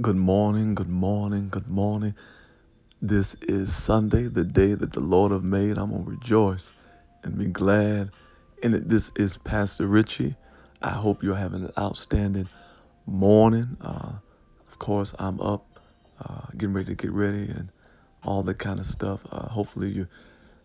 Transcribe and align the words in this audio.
Good 0.00 0.16
morning, 0.16 0.76
good 0.76 0.88
morning, 0.88 1.48
good 1.50 1.68
morning. 1.68 2.14
This 3.02 3.34
is 3.42 3.74
Sunday, 3.74 4.28
the 4.28 4.44
day 4.44 4.74
that 4.74 4.92
the 4.92 5.00
Lord 5.00 5.32
have 5.32 5.44
made. 5.44 5.78
I'm 5.78 5.90
going 5.90 6.04
to 6.04 6.10
rejoice 6.10 6.72
and 7.24 7.38
be 7.38 7.46
glad 7.46 8.10
in 8.62 8.74
it. 8.74 8.88
This 8.88 9.10
is 9.16 9.38
Pastor 9.38 9.88
Richie. 9.88 10.36
I 10.82 10.90
hope 10.90 11.22
you're 11.24 11.36
having 11.36 11.64
an 11.64 11.72
outstanding 11.78 12.48
morning. 13.06 13.76
Uh, 13.80 14.14
of 14.68 14.78
course, 14.78 15.14
I'm 15.18 15.40
up, 15.40 15.80
uh, 16.24 16.46
getting 16.56 16.74
ready 16.74 16.88
to 16.88 16.94
get 16.94 17.12
ready 17.12 17.50
and 17.50 17.72
all 18.22 18.42
that 18.44 18.58
kind 18.58 18.80
of 18.80 18.86
stuff. 18.86 19.26
Uh, 19.32 19.48
hopefully, 19.48 19.90
you 19.90 20.08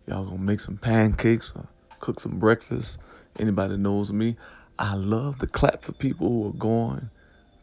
y'all 0.08 0.26
gonna 0.26 0.40
make 0.40 0.60
some 0.62 0.78
pancakes, 0.78 1.54
or 1.56 1.68
cook 2.00 2.20
some 2.20 2.40
breakfast. 2.40 3.00
Anybody 3.40 3.78
knows 3.78 4.14
me, 4.14 4.38
I 4.80 4.96
love 4.96 5.40
to 5.40 5.48
clap 5.48 5.84
for 5.86 5.94
people 5.94 6.28
who 6.30 6.50
are 6.50 6.54
going 6.54 7.10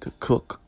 to 0.01 0.13
cook 0.21 0.62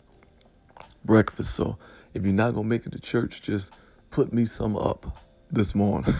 breakfast. 1.04 1.54
So 1.54 1.78
if 2.14 2.24
you're 2.24 2.32
not 2.32 2.54
gonna 2.54 2.68
make 2.68 2.86
it 2.86 2.92
to 2.92 3.00
church, 3.00 3.42
just 3.42 3.70
put 4.10 4.32
me 4.32 4.46
some 4.46 4.76
up 4.76 5.18
this 5.50 5.74
morning. 5.74 6.14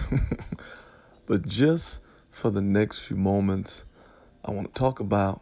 but 1.27 1.47
just 1.47 2.01
for 2.31 2.51
the 2.51 2.61
next 2.61 3.01
few 3.01 3.17
moments, 3.17 3.85
I 4.45 4.51
want 4.51 4.75
to 4.75 4.79
talk 4.79 5.01
about 5.01 5.41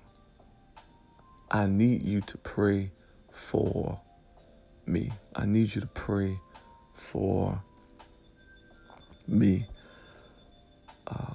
I 1.50 1.66
need 1.66 2.02
you 2.02 2.22
to 2.22 2.38
pray 2.38 2.90
for 3.30 4.00
me. 4.86 5.12
I 5.36 5.44
need 5.44 5.74
you 5.74 5.80
to 5.82 5.86
pray 5.88 6.38
for 6.94 7.62
me. 9.26 9.66
Uh, 11.06 11.34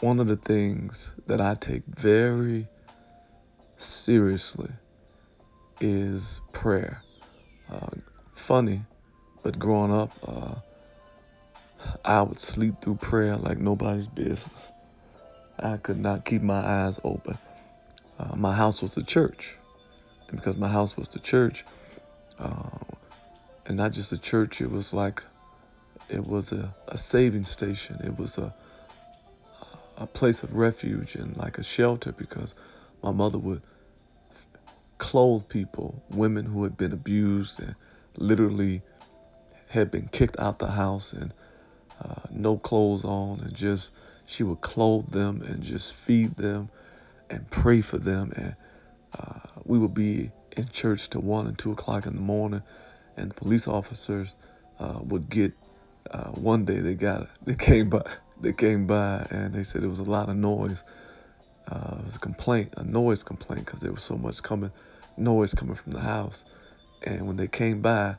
one 0.00 0.20
of 0.20 0.28
the 0.28 0.36
things 0.36 1.14
that 1.26 1.40
I 1.40 1.54
take 1.54 1.82
very 1.86 2.68
seriously 3.76 4.70
is 5.80 6.40
prayer. 6.52 7.02
Uh, 7.70 7.88
funny, 8.34 8.82
but 9.42 9.58
growing 9.58 9.92
up, 9.92 10.10
uh, 10.26 10.54
I 12.04 12.22
would 12.22 12.40
sleep 12.40 12.80
through 12.80 12.96
prayer 12.96 13.36
like 13.36 13.58
nobody's 13.58 14.06
business. 14.06 14.72
I 15.58 15.76
could 15.76 15.98
not 15.98 16.24
keep 16.24 16.42
my 16.42 16.58
eyes 16.58 17.00
open. 17.04 17.38
Uh, 18.18 18.34
my 18.36 18.54
house 18.54 18.82
was 18.82 18.94
the 18.94 19.02
church. 19.02 19.56
And 20.28 20.36
because 20.36 20.56
my 20.56 20.68
house 20.68 20.96
was 20.96 21.08
the 21.08 21.18
church, 21.18 21.64
uh, 22.38 22.78
and 23.66 23.76
not 23.76 23.92
just 23.92 24.12
a 24.12 24.18
church, 24.18 24.60
it 24.60 24.70
was 24.70 24.92
like, 24.92 25.22
it 26.08 26.26
was 26.26 26.52
a, 26.52 26.74
a 26.88 26.98
saving 26.98 27.44
station. 27.44 28.00
It 28.04 28.18
was 28.18 28.38
a, 28.38 28.52
a 29.96 30.06
place 30.06 30.42
of 30.42 30.54
refuge 30.54 31.14
and 31.16 31.36
like 31.36 31.58
a 31.58 31.62
shelter 31.62 32.12
because 32.12 32.54
my 33.02 33.10
mother 33.10 33.38
would 33.38 33.62
clothe 34.98 35.48
people, 35.48 36.02
women 36.10 36.44
who 36.44 36.64
had 36.64 36.76
been 36.76 36.92
abused 36.92 37.60
and 37.60 37.74
literally 38.16 38.82
had 39.68 39.90
been 39.90 40.08
kicked 40.08 40.38
out 40.38 40.58
the 40.58 40.70
house 40.70 41.12
and 41.12 41.32
uh, 42.02 42.22
no 42.30 42.58
clothes 42.58 43.04
on, 43.04 43.40
and 43.40 43.54
just 43.54 43.92
she 44.26 44.42
would 44.42 44.60
clothe 44.60 45.08
them 45.10 45.42
and 45.42 45.62
just 45.62 45.94
feed 45.94 46.36
them 46.36 46.68
and 47.30 47.50
pray 47.50 47.80
for 47.80 47.98
them. 47.98 48.32
And 48.36 48.56
uh, 49.18 49.40
we 49.64 49.78
would 49.78 49.94
be 49.94 50.30
in 50.56 50.68
church 50.68 51.10
till 51.10 51.22
one 51.22 51.46
and 51.46 51.58
two 51.58 51.72
o'clock 51.72 52.06
in 52.06 52.14
the 52.14 52.20
morning, 52.20 52.62
and 53.16 53.30
the 53.30 53.34
police 53.34 53.68
officers 53.68 54.34
uh, 54.78 55.00
would 55.02 55.28
get. 55.28 55.52
Uh, 56.10 56.30
one 56.30 56.64
day 56.64 56.78
they 56.78 56.94
got 56.94 57.28
they 57.44 57.54
came 57.54 57.90
by 57.90 58.00
they 58.40 58.52
came 58.52 58.86
by 58.86 59.26
and 59.30 59.52
they 59.54 59.62
said 59.62 59.82
it 59.82 59.88
was 59.88 59.98
a 59.98 60.04
lot 60.04 60.30
of 60.30 60.36
noise. 60.36 60.82
Uh, 61.70 61.96
it 61.98 62.04
was 62.04 62.16
a 62.16 62.18
complaint, 62.18 62.74
a 62.76 62.84
noise 62.84 63.22
complaint, 63.22 63.66
because 63.66 63.80
there 63.80 63.92
was 63.92 64.02
so 64.02 64.16
much 64.16 64.42
coming 64.42 64.72
noise 65.16 65.52
coming 65.52 65.74
from 65.74 65.92
the 65.92 66.00
house. 66.00 66.44
And 67.02 67.26
when 67.26 67.36
they 67.36 67.48
came 67.48 67.82
by, 67.82 68.16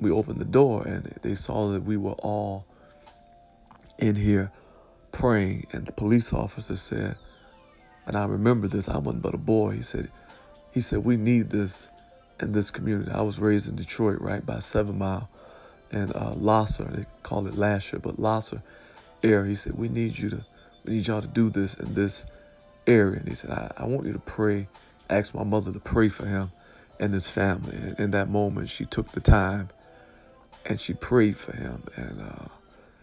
we 0.00 0.10
opened 0.10 0.40
the 0.40 0.44
door 0.46 0.86
and 0.86 1.04
they 1.22 1.34
saw 1.34 1.72
that 1.72 1.82
we 1.82 1.96
were 1.96 2.12
all 2.12 2.64
in 3.98 4.16
here 4.16 4.50
praying. 5.12 5.66
And 5.72 5.86
the 5.86 5.92
police 5.92 6.32
officer 6.32 6.76
said, 6.76 7.16
and 8.06 8.16
I 8.16 8.24
remember 8.24 8.66
this, 8.66 8.88
I 8.88 8.98
wasn't 8.98 9.22
but 9.22 9.34
a 9.34 9.38
boy. 9.38 9.72
He 9.72 9.82
said, 9.82 10.10
he 10.72 10.80
said, 10.80 11.04
we 11.04 11.16
need 11.16 11.50
this 11.50 11.88
in 12.40 12.52
this 12.52 12.70
community. 12.70 13.10
I 13.10 13.22
was 13.22 13.38
raised 13.38 13.68
in 13.68 13.76
Detroit, 13.76 14.20
right 14.20 14.44
by 14.44 14.58
Seven 14.60 14.98
Mile 14.98 15.28
and 15.92 16.14
uh, 16.14 16.32
Lahser. 16.34 16.90
They 16.96 17.06
call 17.22 17.46
it 17.46 17.54
Lasher, 17.54 17.98
but 17.98 18.16
Lahser 18.16 18.62
area. 19.22 19.50
He 19.50 19.56
said, 19.56 19.76
we 19.76 19.88
need 19.88 20.18
you 20.18 20.30
to, 20.30 20.44
we 20.84 20.94
need 20.94 21.06
y'all 21.06 21.22
to 21.22 21.28
do 21.28 21.50
this 21.50 21.74
in 21.74 21.94
this 21.94 22.24
area. 22.86 23.18
And 23.18 23.28
he 23.28 23.34
said, 23.34 23.50
I, 23.50 23.72
I 23.76 23.86
want 23.86 24.06
you 24.06 24.12
to 24.12 24.18
pray 24.18 24.68
ask 25.10 25.34
my 25.34 25.44
mother 25.44 25.72
to 25.72 25.80
pray 25.80 26.08
for 26.08 26.24
him 26.24 26.50
and 26.98 27.12
his 27.12 27.28
family. 27.28 27.76
And 27.76 27.98
in 27.98 28.10
that 28.12 28.28
moment, 28.30 28.70
she 28.70 28.84
took 28.84 29.10
the 29.12 29.20
time 29.20 29.68
and 30.64 30.80
she 30.80 30.94
prayed 30.94 31.36
for 31.36 31.54
him. 31.54 31.82
And 31.96 32.22
uh, 32.22 32.48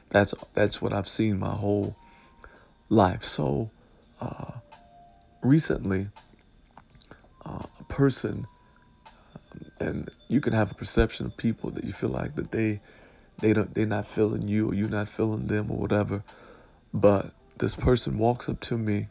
that's 0.09 0.33
that's 0.53 0.81
what 0.81 0.93
I've 0.93 1.07
seen 1.07 1.39
my 1.39 1.53
whole 1.53 1.95
life. 2.89 3.23
So 3.23 3.69
uh, 4.21 4.51
recently, 5.41 6.07
uh, 7.45 7.63
a 7.79 7.83
person, 7.85 8.47
um, 9.53 9.71
and 9.79 10.11
you 10.27 10.41
can 10.41 10.53
have 10.53 10.71
a 10.71 10.75
perception 10.75 11.25
of 11.25 11.37
people 11.37 11.71
that 11.71 11.83
you 11.83 11.93
feel 11.93 12.09
like 12.09 12.35
that 12.35 12.51
they 12.51 12.79
they 13.39 13.53
don't 13.53 13.73
they're 13.73 13.85
not 13.85 14.07
feeling 14.07 14.47
you 14.47 14.69
or 14.69 14.73
you're 14.73 14.89
not 14.89 15.09
feeling 15.09 15.47
them 15.47 15.71
or 15.71 15.77
whatever. 15.77 16.23
But 16.93 17.31
this 17.59 17.75
person 17.75 18.17
walks 18.17 18.49
up 18.49 18.59
to 18.61 18.77
me 18.77 19.07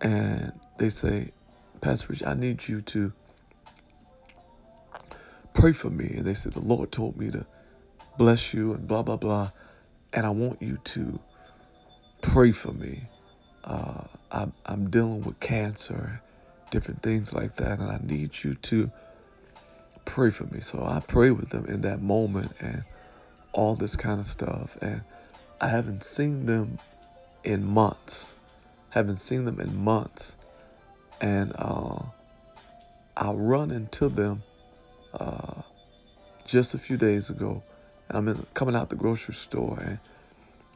and 0.00 0.52
they 0.78 0.90
say, 0.90 1.32
Pastor 1.80 2.08
Rich, 2.10 2.22
I 2.24 2.34
need 2.34 2.66
you 2.66 2.82
to 2.82 3.12
pray 5.54 5.72
for 5.72 5.90
me. 5.90 6.14
And 6.16 6.24
they 6.24 6.34
said, 6.34 6.52
The 6.52 6.60
Lord 6.60 6.92
told 6.92 7.16
me 7.16 7.30
to 7.30 7.46
bless 8.16 8.52
you 8.54 8.74
and 8.74 8.86
blah, 8.86 9.02
blah, 9.02 9.16
blah. 9.16 9.50
And 10.12 10.26
I 10.26 10.30
want 10.30 10.62
you 10.62 10.78
to 10.84 11.20
pray 12.22 12.52
for 12.52 12.72
me. 12.72 13.02
Uh, 13.64 14.04
I'm, 14.30 14.52
I'm 14.64 14.90
dealing 14.90 15.22
with 15.24 15.38
cancer, 15.40 16.22
different 16.70 17.02
things 17.02 17.32
like 17.32 17.56
that. 17.56 17.80
And 17.80 17.90
I 17.90 17.98
need 18.02 18.42
you 18.42 18.54
to 18.54 18.90
pray 20.04 20.30
for 20.30 20.44
me. 20.44 20.60
So 20.60 20.82
I 20.84 21.00
pray 21.00 21.30
with 21.30 21.50
them 21.50 21.66
in 21.66 21.82
that 21.82 22.00
moment 22.00 22.52
and 22.60 22.84
all 23.52 23.74
this 23.74 23.96
kind 23.96 24.20
of 24.20 24.26
stuff. 24.26 24.76
And 24.80 25.02
I 25.60 25.68
haven't 25.68 26.04
seen 26.04 26.46
them 26.46 26.78
in 27.44 27.64
months. 27.64 28.34
Haven't 28.90 29.16
seen 29.16 29.44
them 29.44 29.60
in 29.60 29.76
months 29.76 30.36
and 31.20 31.52
uh, 31.56 31.98
I 33.16 33.32
run 33.32 33.70
into 33.70 34.08
them 34.08 34.42
uh, 35.14 35.62
just 36.44 36.74
a 36.74 36.78
few 36.78 36.96
days 36.96 37.30
ago. 37.30 37.62
And 38.08 38.18
I'm 38.18 38.28
in, 38.28 38.46
coming 38.54 38.74
out 38.74 38.88
the 38.88 38.96
grocery 38.96 39.34
store, 39.34 39.78
and 39.80 39.98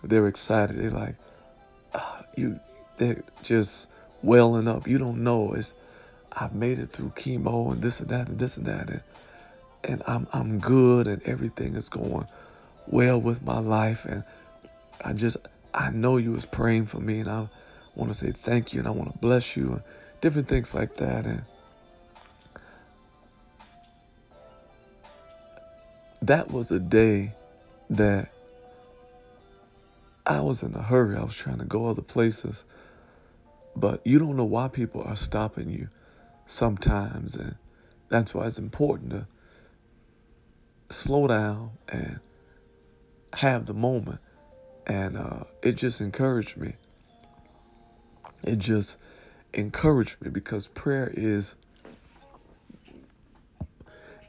they're 0.02 0.28
excited. 0.28 0.76
They're 0.76 0.90
like, 0.90 1.14
oh, 1.94 2.20
"You," 2.36 2.60
they're 2.98 3.22
just 3.42 3.88
welling 4.22 4.68
up. 4.68 4.86
You 4.86 4.98
don't 4.98 5.22
know. 5.24 5.54
It's 5.54 5.74
I've 6.32 6.54
made 6.54 6.78
it 6.78 6.90
through 6.92 7.10
chemo 7.10 7.72
and 7.72 7.80
this 7.80 8.00
and 8.00 8.08
that 8.10 8.28
and 8.28 8.38
this 8.38 8.56
and 8.56 8.66
that, 8.66 8.90
and 8.90 9.00
and 9.84 10.02
I'm 10.06 10.26
I'm 10.32 10.58
good, 10.58 11.06
and 11.06 11.22
everything 11.22 11.74
is 11.74 11.88
going 11.88 12.26
well 12.86 13.20
with 13.20 13.42
my 13.42 13.60
life, 13.60 14.04
and 14.04 14.24
I 15.04 15.12
just 15.12 15.36
I 15.74 15.90
know 15.90 16.16
you 16.16 16.32
was 16.32 16.46
praying 16.46 16.86
for 16.86 17.00
me, 17.00 17.20
and 17.20 17.28
I 17.28 17.48
want 17.94 18.10
to 18.12 18.16
say 18.16 18.32
thank 18.32 18.72
you, 18.72 18.80
and 18.80 18.88
I 18.88 18.92
want 18.92 19.12
to 19.12 19.18
bless 19.18 19.56
you. 19.56 19.72
And, 19.72 19.82
different 20.22 20.48
things 20.48 20.72
like 20.72 20.96
that. 20.96 21.26
And 21.26 21.42
that 26.22 26.50
was 26.50 26.70
a 26.70 26.78
day 26.78 27.34
that 27.90 28.30
I 30.24 30.40
was 30.40 30.62
in 30.62 30.74
a 30.74 30.82
hurry. 30.82 31.16
I 31.16 31.22
was 31.22 31.34
trying 31.34 31.58
to 31.58 31.64
go 31.64 31.86
other 31.86 32.02
places. 32.02 32.64
But 33.76 34.00
you 34.06 34.18
don't 34.18 34.36
know 34.36 34.44
why 34.44 34.68
people 34.68 35.02
are 35.02 35.16
stopping 35.16 35.68
you 35.68 35.88
sometimes. 36.46 37.34
And 37.34 37.56
that's 38.08 38.32
why 38.32 38.46
it's 38.46 38.58
important 38.58 39.10
to 39.10 39.26
slow 40.90 41.26
down 41.26 41.72
and 41.88 42.20
have 43.32 43.66
the 43.66 43.74
moment. 43.74 44.20
And 44.86 45.16
uh, 45.16 45.44
it 45.62 45.76
just 45.76 46.00
encouraged 46.00 46.56
me. 46.56 46.74
It 48.42 48.58
just 48.58 48.98
encouraged 49.54 50.20
me 50.20 50.30
because 50.30 50.66
prayer 50.68 51.12
is 51.12 51.54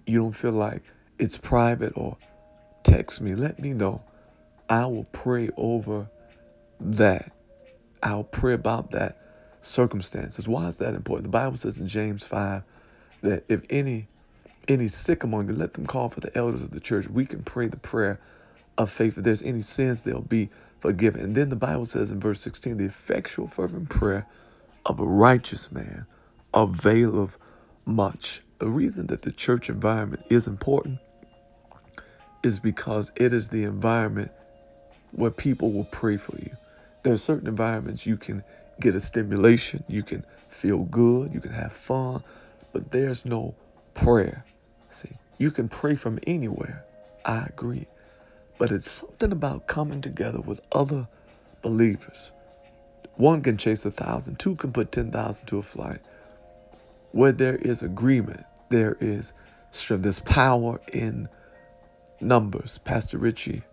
you 0.06 0.20
don't 0.20 0.34
feel 0.34 0.52
like 0.52 0.84
it's 1.18 1.38
private 1.38 1.94
or 1.96 2.18
text 2.84 3.22
me, 3.22 3.36
let 3.36 3.58
me 3.60 3.70
know. 3.70 4.02
I 4.70 4.86
will 4.86 5.06
pray 5.06 5.50
over 5.56 6.10
that. 6.82 7.32
I'll 8.04 8.24
pray 8.24 8.54
about 8.54 8.92
that 8.92 9.18
circumstances. 9.62 10.48
Why 10.48 10.68
is 10.68 10.78
that 10.78 10.96
important? 10.96 11.26
The 11.26 11.38
Bible 11.38 11.58
says 11.58 11.78
in 11.80 11.88
James 11.88 12.26
5 12.26 12.64
that 13.22 13.44
if 13.48 13.62
any 13.70 14.08
any 14.68 14.88
sick 14.88 15.24
among 15.24 15.48
you, 15.48 15.56
let 15.56 15.74
them 15.74 15.86
call 15.86 16.10
for 16.10 16.20
the 16.20 16.36
elders 16.38 16.62
of 16.62 16.72
the 16.72 16.80
church. 16.80 17.08
We 17.08 17.26
can 17.26 17.44
pray 17.44 17.68
the 17.68 17.78
prayer 17.78 18.20
of 18.78 18.92
faith. 18.92 19.18
If 19.18 19.24
there's 19.24 19.42
any 19.42 19.62
sins, 19.62 20.02
they'll 20.02 20.22
be 20.22 20.50
forgiven. 20.80 21.22
And 21.22 21.36
then 21.36 21.50
the 21.50 21.56
Bible 21.56 21.86
says 21.86 22.12
in 22.12 22.20
verse 22.20 22.42
16, 22.42 22.78
the 22.78 22.86
effectual 22.86 23.48
fervent 23.48 23.90
prayer 23.90 24.26
of 24.86 25.00
a 25.00 25.06
righteous 25.06 25.72
man 25.72 26.06
availeth 26.54 27.38
much. 27.86 28.42
The 28.60 28.68
reason 28.68 29.08
that 29.08 29.24
the 29.24 29.32
church 29.32 29.70
environment 29.70 30.24
is 30.30 30.48
important 30.48 31.00
is 32.44 32.60
because 32.60 33.12
it 33.16 33.34
is 33.34 33.50
the 33.50 33.64
environment 33.64 34.32
where 35.12 35.32
people 35.32 35.72
will 35.72 35.86
pray 35.86 36.18
for 36.18 36.38
you. 36.38 36.56
There 37.04 37.14
are 37.14 37.18
certain 37.18 37.48
environments 37.48 38.06
you 38.06 38.18
can 38.18 38.44
get 38.80 38.96
a 38.96 39.00
stimulation, 39.00 39.84
you 39.88 40.04
can 40.04 40.26
feel 40.50 40.80
good, 40.80 41.34
you 41.34 41.40
can 41.40 41.52
have 41.52 41.74
fun, 41.74 42.24
but 42.74 42.92
there's 42.92 43.26
no 43.26 43.56
prayer. 43.94 44.46
See, 44.90 45.10
you 45.38 45.52
can 45.52 45.68
pray 45.68 45.96
from 45.96 46.20
anywhere. 46.28 46.86
I 47.26 47.46
agree. 47.46 47.88
But 48.58 48.72
it's 48.72 48.90
something 48.90 49.32
about 49.32 49.66
coming 49.68 50.02
together 50.02 50.42
with 50.42 50.62
other 50.72 51.08
believers. 51.62 52.32
One 53.16 53.42
can 53.42 53.58
chase 53.58 53.86
a 53.86 53.92
thousand, 53.92 54.38
two 54.40 54.56
can 54.56 54.72
put 54.72 54.92
10,000 54.92 55.46
to 55.48 55.58
a 55.58 55.64
flight. 55.64 56.00
Where 57.12 57.32
there 57.32 57.56
is 57.56 57.82
agreement, 57.82 58.46
there 58.70 58.96
is 59.00 59.34
strength, 59.72 60.04
there's 60.04 60.20
power 60.20 60.80
in 60.94 61.28
numbers. 62.20 62.78
Pastor 62.78 63.18
Richie, 63.18 63.64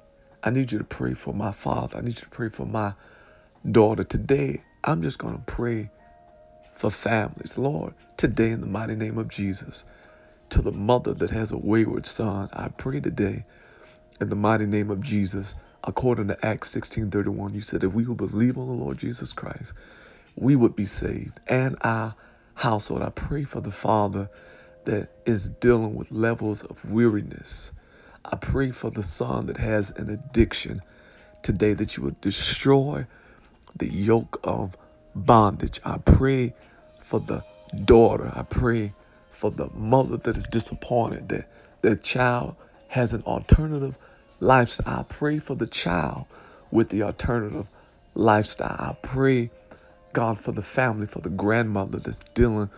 I 0.42 0.50
need 0.50 0.72
you 0.72 0.78
to 0.78 0.84
pray 0.84 1.14
for 1.14 1.34
my 1.34 1.52
father. 1.52 1.98
I 1.98 2.00
need 2.00 2.16
you 2.16 2.22
to 2.22 2.30
pray 2.30 2.48
for 2.48 2.66
my 2.66 2.94
daughter. 3.70 4.04
Today, 4.04 4.62
I'm 4.84 5.02
just 5.02 5.18
going 5.18 5.34
to 5.34 5.42
pray 5.44 5.90
for 6.74 6.90
families. 6.90 7.58
Lord, 7.58 7.94
today 8.16 8.50
in 8.50 8.60
the 8.60 8.66
mighty 8.66 8.94
name 8.94 9.18
of 9.18 9.28
Jesus, 9.28 9.84
to 10.50 10.62
the 10.62 10.72
mother 10.72 11.14
that 11.14 11.30
has 11.30 11.52
a 11.52 11.58
wayward 11.58 12.06
son, 12.06 12.48
I 12.52 12.68
pray 12.68 13.00
today 13.00 13.44
in 14.20 14.28
the 14.28 14.36
mighty 14.36 14.66
name 14.66 14.90
of 14.90 15.00
Jesus, 15.00 15.54
according 15.84 16.28
to 16.28 16.46
Acts 16.46 16.70
16:31, 16.74 17.54
you 17.54 17.60
said 17.60 17.84
if 17.84 17.92
we 17.92 18.04
who 18.04 18.14
believe 18.14 18.58
on 18.58 18.66
the 18.66 18.72
Lord 18.72 18.98
Jesus 18.98 19.32
Christ, 19.32 19.74
we 20.36 20.56
would 20.56 20.76
be 20.76 20.86
saved 20.86 21.40
and 21.46 21.76
our 21.82 22.14
household. 22.54 23.02
I 23.02 23.10
pray 23.10 23.44
for 23.44 23.60
the 23.60 23.70
father 23.70 24.30
that 24.84 25.10
is 25.26 25.48
dealing 25.48 25.94
with 25.94 26.10
levels 26.10 26.62
of 26.62 26.84
weariness. 26.90 27.72
I 28.24 28.36
pray 28.36 28.70
for 28.70 28.90
the 28.90 29.02
son 29.02 29.46
that 29.46 29.56
has 29.56 29.90
an 29.90 30.10
addiction 30.10 30.82
today 31.42 31.74
that 31.74 31.96
you 31.96 32.02
would 32.04 32.20
destroy 32.20 33.06
the 33.76 33.88
yoke 33.92 34.40
of 34.44 34.76
bondage. 35.14 35.80
I 35.84 35.98
pray 35.98 36.54
for 37.02 37.20
the 37.20 37.44
daughter. 37.84 38.30
I 38.34 38.42
pray 38.42 38.94
for 39.30 39.50
the 39.50 39.68
mother 39.70 40.16
that 40.18 40.36
is 40.36 40.46
disappointed 40.46 41.28
that 41.28 41.48
their 41.82 41.96
child 41.96 42.56
has 42.88 43.12
an 43.12 43.22
alternative 43.22 43.96
lifestyle. 44.40 45.00
I 45.00 45.02
pray 45.02 45.38
for 45.38 45.54
the 45.54 45.66
child 45.66 46.26
with 46.70 46.88
the 46.88 47.02
alternative 47.02 47.66
lifestyle. 48.14 48.76
I 48.78 48.96
pray, 49.00 49.50
God, 50.12 50.38
for 50.38 50.52
the 50.52 50.62
family, 50.62 51.06
for 51.06 51.20
the 51.20 51.30
grandmother 51.30 51.98
that's 51.98 52.24
dealing 52.34 52.70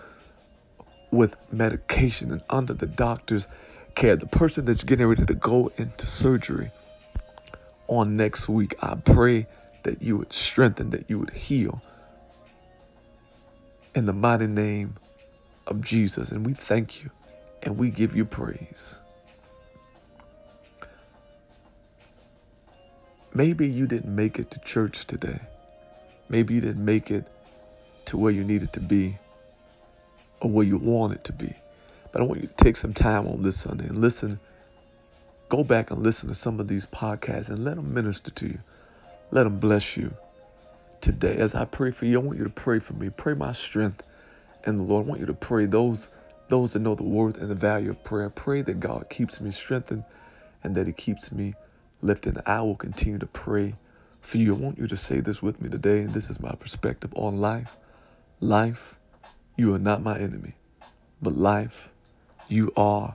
with 1.11 1.35
medication 1.53 2.31
and 2.31 2.43
under 2.49 2.75
the 2.75 2.87
doctor's 2.87 3.49
care, 3.95 4.17
the 4.17 4.27
person 4.27 4.65
that's 4.65 4.85
getting 4.85 5.07
ready 5.07 5.27
to 5.27 5.35
go 5.35 5.73
into 5.77 6.07
surgery 6.07 6.71
on 7.89 8.17
next 8.17 8.49
week. 8.49 8.75
I 8.81 8.95
pray 8.95 9.47
that 9.83 10.03
you 10.03 10.17
would 10.19 10.33
strengthen, 10.33 10.91
that 10.91 11.09
you 11.09 11.19
would 11.19 11.31
heal. 11.31 11.83
In 13.95 14.07
the 14.07 14.13
mighty 14.13 14.47
name 14.47 14.95
of 15.67 15.81
Jesus. 15.81 16.31
And 16.31 16.45
we 16.45 16.55
thank 16.55 17.03
you 17.03 17.11
and 17.63 17.79
we 17.79 17.91
give 17.91 18.15
you 18.15 18.25
praise. 18.25 18.99
Maybe 23.33 23.69
you 23.69 23.87
didn't 23.87 24.15
make 24.15 24.39
it 24.39 24.51
to 24.53 24.59
church 24.61 25.07
today. 25.07 25.41
Maybe 26.29 26.55
you 26.55 26.61
didn't 26.61 26.85
make 26.85 27.11
it 27.11 27.27
to 28.07 28.17
where 28.17 28.33
you 28.33 28.43
needed 28.43 28.73
to 28.75 28.81
be 28.81 29.17
or 30.41 30.51
where 30.51 30.67
you 30.67 30.79
wanted 30.79 31.25
to 31.25 31.33
be. 31.33 31.55
But 32.13 32.23
I 32.23 32.25
want 32.25 32.41
you 32.41 32.49
to 32.49 32.65
take 32.65 32.77
some 32.77 32.93
time 32.93 33.29
on 33.29 33.43
this 33.43 33.61
Sunday 33.61 33.87
and 33.87 34.01
listen. 34.01 34.41
Go 35.49 35.63
back 35.63 35.91
and 35.91 36.03
listen 36.03 36.29
to 36.29 36.35
some 36.35 36.59
of 36.59 36.67
these 36.67 36.87
podcasts 36.87 37.51
and 37.51 37.65
let 37.65 37.77
them 37.77 37.95
minister 37.95 38.31
to 38.33 38.47
you. 38.47 38.59
Let 39.33 39.45
them 39.45 39.61
bless 39.61 39.97
you 39.97 40.13
today. 41.01 41.37
As 41.37 41.55
I 41.55 41.65
pray 41.65 41.93
for 41.93 42.05
you, 42.05 42.21
I 42.21 42.23
want 42.23 42.39
you 42.39 42.45
to 42.45 42.51
pray 42.51 42.81
for 42.81 42.95
me. 42.95 43.11
Pray 43.11 43.35
my 43.35 43.53
strength 43.53 44.03
and 44.65 44.81
the 44.81 44.83
Lord. 44.83 45.07
I 45.07 45.09
want 45.09 45.21
you 45.21 45.27
to 45.27 45.35
pray 45.35 45.67
those 45.67 46.09
those 46.49 46.73
that 46.73 46.81
know 46.81 46.97
the 46.97 47.05
worth 47.05 47.37
and 47.37 47.49
the 47.49 47.55
value 47.55 47.91
of 47.91 48.03
prayer. 48.03 48.29
Pray 48.29 48.63
that 48.63 48.81
God 48.81 49.09
keeps 49.09 49.41
me 49.41 49.53
strengthened 49.53 50.03
and 50.65 50.75
that 50.75 50.89
He 50.89 50.93
keeps 50.93 51.31
me 51.31 51.55
lifted. 52.03 52.39
I 52.45 52.61
will 52.63 52.75
continue 52.75 53.21
to 53.21 53.27
pray 53.27 53.77
for 54.21 54.39
you. 54.39 54.57
I 54.57 54.59
want 54.59 54.79
you 54.79 54.89
to 54.89 54.97
say 54.97 55.21
this 55.21 55.41
with 55.41 55.63
me 55.63 55.69
today, 55.69 56.01
and 56.01 56.13
this 56.13 56.29
is 56.29 56.41
my 56.41 56.53
perspective 56.57 57.13
on 57.15 57.41
life. 57.41 57.77
Life, 58.41 58.97
you 59.57 59.73
are 59.75 59.79
not 59.79 60.03
my 60.03 60.19
enemy, 60.19 60.55
but 61.23 61.37
life, 61.37 61.89
you 62.49 62.73
are 62.77 63.15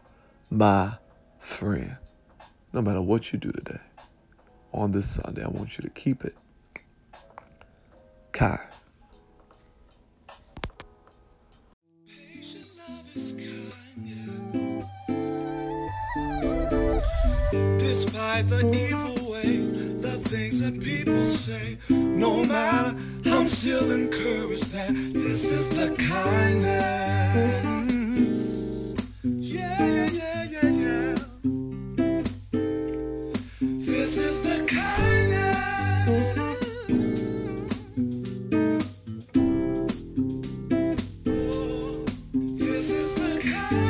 my 0.50 0.94
friend. 1.40 1.98
No 2.72 2.82
matter 2.82 3.02
what 3.02 3.34
you 3.34 3.40
do 3.40 3.52
today 3.52 3.82
on 4.76 4.92
this 4.92 5.10
Sunday. 5.10 5.44
I 5.44 5.48
want 5.48 5.78
you 5.78 5.84
to 5.84 5.90
keep 5.90 6.26
it. 6.26 6.36
Kai. 8.32 8.60
Despite 17.78 18.50
the 18.50 18.70
evil 18.74 19.32
ways, 19.32 19.72
the 20.02 20.20
things 20.30 20.60
that 20.60 20.80
people 20.82 21.24
say, 21.24 21.78
no 21.90 22.44
matter, 22.44 22.98
I'm 23.26 23.48
still 23.48 23.92
encouraged 23.92 24.74
that 24.74 24.90
this 25.14 25.50
is 25.50 25.70
the 25.70 25.96
God. 43.46 43.85